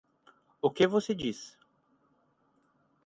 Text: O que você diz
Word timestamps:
O 0.63 0.71
que 0.71 0.87
você 0.87 1.13
diz 1.13 1.55